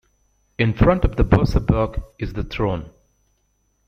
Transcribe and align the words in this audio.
In 0.57 0.73
front 0.73 1.05
of 1.05 1.15
the 1.15 1.23
bossabok 1.23 1.99
is 2.17 2.33
the 2.33 2.43
throne. 2.43 2.89